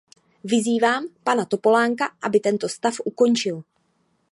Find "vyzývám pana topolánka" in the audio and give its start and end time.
0.43-2.05